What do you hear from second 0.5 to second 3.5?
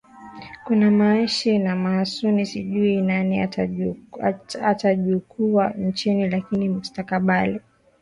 kuna maashia na maasuni sijui nani